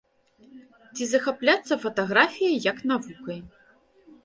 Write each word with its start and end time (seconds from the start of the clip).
Ці 0.95 1.03
захапляцца 1.11 1.77
фатаграфіяй 1.85 2.57
як 2.71 2.77
навукай. 2.95 3.39